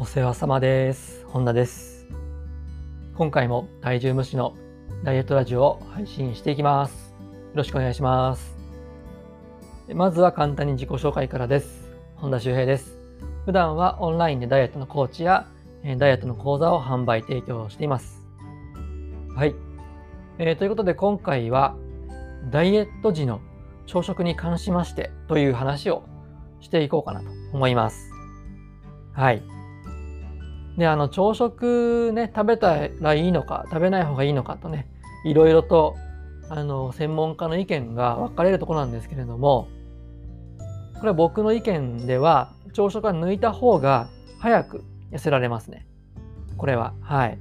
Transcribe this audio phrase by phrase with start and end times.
[0.00, 1.26] お世話様です。
[1.26, 2.06] 本田です。
[3.16, 4.54] 今回も体重無視の
[5.02, 7.16] ダイエットラジオを配信していきます。
[7.18, 7.24] よ
[7.54, 8.56] ろしくお願いします。
[9.92, 11.90] まずは簡単に自己紹介からです。
[12.14, 12.96] 本田修平です。
[13.44, 15.48] 普段はオンラインでダイエットのコーチや
[15.82, 18.22] ダイエットの講座を販売提供しています。
[19.34, 19.56] はい。
[20.38, 21.74] えーということで今回は
[22.52, 23.40] ダイエット時の
[23.86, 26.04] 朝食に関しましてという話を
[26.60, 28.12] していこうかなと思います。
[29.12, 29.57] はい。
[30.78, 34.86] で、あの、朝食ね、食べたらいいのか、食べない方がいいのかとね、
[35.24, 35.96] いろいろと、
[36.48, 39.68] あの、専門家の意見が分かれるところなんですけれども、
[40.94, 45.84] これは僕の意見では、朝食は抜いた方が早く痩せられますね。
[46.56, 46.94] これは。
[47.00, 47.38] はい。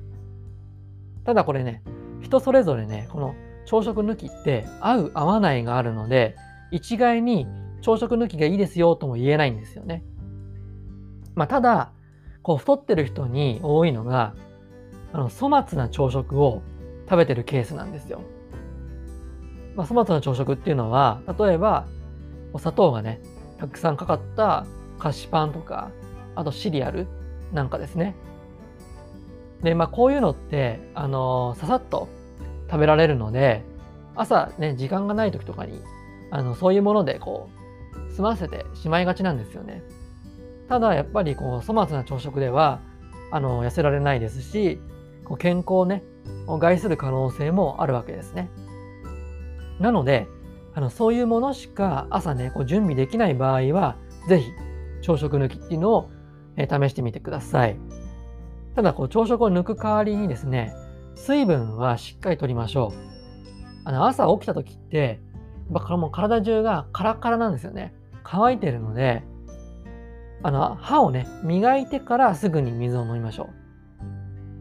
[1.23, 1.83] ただこれね、
[2.21, 3.35] 人それぞれね、この
[3.67, 6.35] 朝食抜きって合う合わないがあるので、
[6.71, 7.45] 一概に
[7.81, 10.03] 朝食抜きがいいですよとも言えないんですよね。
[11.35, 11.91] まあ、ただ、
[12.47, 14.33] こう太ってる人に多いのが、
[15.11, 16.61] あの粗末な朝食を
[17.09, 18.21] 食べてるケースなんですよ。
[19.75, 21.87] まあ、粗末な朝食っていうのは、例えば、
[22.53, 23.19] お砂糖がね、
[23.57, 24.65] たくさんかかった
[24.97, 25.91] 菓子パンとか、
[26.35, 27.07] あとシリアル
[27.51, 28.15] なんかですね。
[29.61, 32.07] で、まあこういうのって、あのささっと
[32.71, 33.61] 食べられるので、
[34.15, 35.81] 朝ね、時間がない時とかに、
[36.31, 37.49] あの、そういうものでこ
[38.09, 39.83] う、済ませてしまいがちなんですよね。
[40.67, 42.81] ただやっぱりこう粗末な朝食では
[43.31, 44.79] あの痩せられないですし
[45.23, 46.03] こう健康をね
[46.59, 48.49] 害する可能性もあるわけですね。
[49.79, 50.27] なので
[50.73, 54.51] あのそういうものしか朝ねこう準備できない場合は是非
[55.01, 56.09] 朝食抜きっていうのを、
[56.57, 57.77] え試してみてください。
[58.75, 60.73] ただこう朝食を抜く代わりにですね
[61.15, 63.07] 水分はしっかりとりましょう。
[63.85, 65.21] あの朝起きた時って
[65.71, 67.93] やっぱもう体中がカラカラなんですよね。
[68.23, 69.23] 乾いてるので
[70.43, 73.49] あの歯をね磨いてからすぐに水を飲みましょ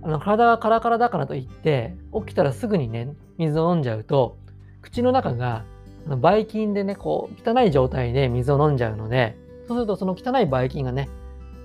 [0.02, 0.06] う。
[0.06, 4.38] あの体がカラカラだからといって起きたらすぐにね水を飲んじゃうと
[4.80, 5.64] 口の中が
[6.06, 11.08] あのばい菌でねこう汚い状態で水を飲んじゃうのでそうするとその汚いばい菌がね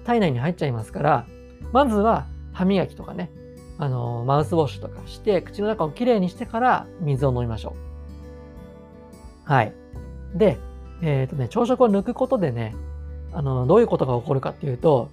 [0.05, 1.27] 体内に入っちゃいますから
[1.71, 3.29] まずは歯磨きとかね
[3.77, 7.75] あのマウスウォッシュとかして口の中をきれいにしてから水を飲みましょ
[9.47, 9.51] う。
[9.51, 9.73] はい。
[10.35, 10.57] で
[11.01, 12.75] えっ、とね朝食を抜くことでね
[13.33, 15.09] あのどういうことが起こるかっていうと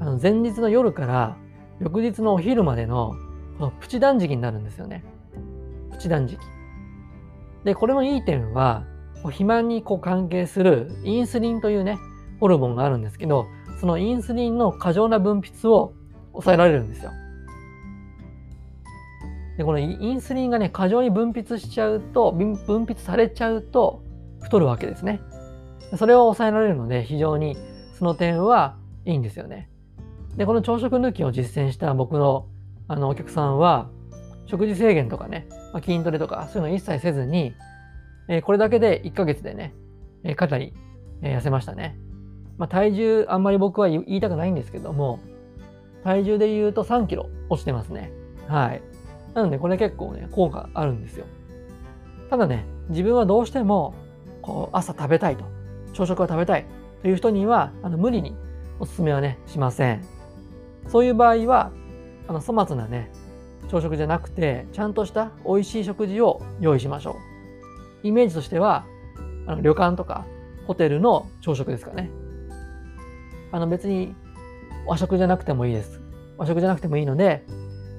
[0.00, 1.36] あの前日の夜から
[1.80, 3.14] 翌日のお昼までの
[3.58, 5.04] このプチ断食になるんですよね。
[5.90, 6.38] プチ断食。
[7.64, 8.84] でこれのいい点は
[9.22, 11.98] 肥満にこう関係するインスリンというね
[12.40, 13.46] ホルモンがあるんですけど
[13.80, 15.94] そのインスリンの過剰な分泌を
[16.32, 17.12] 抑えられるんですよ。
[19.56, 24.02] でこのインスリンがね過剰に分泌しちゃうと分泌されちゃうと
[24.40, 25.20] 太るわけですね。
[25.96, 27.56] それを抑えられるので非常に
[27.98, 29.68] その点はいいんですよね。
[30.36, 32.46] で、この朝食抜きを実践した僕の
[32.88, 33.88] あのお客さんは
[34.46, 37.54] 食事制限とかね、まあ、筋トレとかそういうの一切せずに、
[38.28, 39.74] えーこれだけで1ヶ月でね、
[40.24, 40.72] えーかなり、
[41.22, 41.96] えー痩せましたね。
[42.58, 45.20] まあ、体重あんまり僕は言いたくないんですけども、
[46.04, 48.12] 体重で言うと3キロ落ちてますね。
[48.48, 48.82] はい。
[49.34, 51.26] なのでこれ結構ね、効果あるんですよ。
[52.30, 53.94] ただね、自分はどうしても
[54.42, 55.44] こう朝食べたいと。
[55.92, 56.66] 朝食を食べたい
[57.02, 58.34] という人にはあの無理に
[58.78, 60.04] おすすめはねしません。
[60.88, 61.70] そういう場合は
[62.28, 63.10] あの粗末なね
[63.68, 67.16] 朝食じゃなくてちゃんとした美味しい食事を用意しましょ
[68.04, 68.06] う。
[68.06, 68.84] イメージとしては
[69.46, 70.26] あの旅館とか
[70.66, 72.10] ホテルの朝食ですかね。
[73.52, 74.14] あの別に
[74.86, 76.00] 和食じゃなくてもいいです。
[76.36, 77.44] 和食じゃなくてもいいので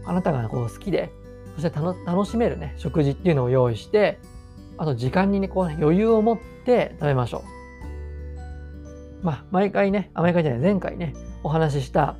[0.06, 1.12] あなたがこう好きで
[1.56, 4.20] そして楽楽しめるね食事っていうのを用意して
[4.78, 7.63] あと時間にねこう余裕を持って食べましょう。
[9.24, 11.14] まあ、毎回ね、あ、毎回じゃない、前回ね、
[11.44, 12.18] お話しした、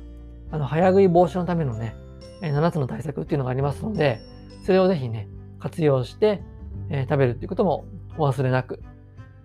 [0.50, 1.94] あの、早食い防止のためのね、
[2.40, 4.20] 7つの対策っていうのがありますので、
[4.64, 5.28] それをぜひね、
[5.60, 6.42] 活用して、
[6.90, 7.86] えー食べるっていうことも
[8.18, 8.82] お忘れなく、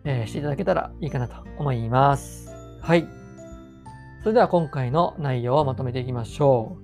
[0.05, 2.49] えーしていただけたらいいかなと思います。
[2.81, 3.05] はい。
[4.21, 6.83] それでは今回の内容をまとめていきましょう。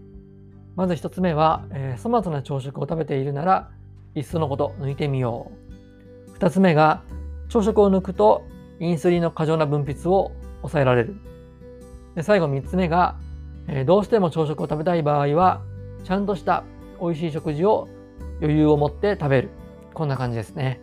[0.76, 3.72] まず一つ目は、えー粗末な朝食を食べているなら、
[4.14, 5.52] いっそのこと抜いてみよ
[6.30, 6.34] う。
[6.34, 7.04] 二つ目が、
[7.48, 8.44] 朝食を抜くと、
[8.80, 10.34] インスリンの過剰な分泌を
[10.68, 11.16] 抑えられる。
[12.16, 13.16] で最後3つ目が、
[13.68, 15.62] えーどうしても朝食を食べたい場合は、
[16.04, 16.64] ちゃんとした
[17.02, 17.88] 美味しい食事を
[18.42, 19.50] 余裕を持って食べる。
[19.94, 20.82] こんな感じですね。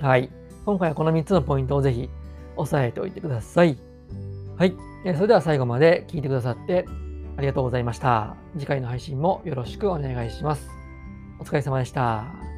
[0.00, 0.30] はい。
[0.64, 2.10] 今回はこの3つのポイントをぜひ
[2.56, 3.78] 押さえておいてください。
[4.56, 4.74] はい。
[5.04, 6.86] えそれでは最後まで聞いてくださって
[7.36, 8.36] ありがとうございました。
[8.58, 10.68] 次回の配信もよろしくお願いします。
[11.40, 12.53] お疲れ様でした。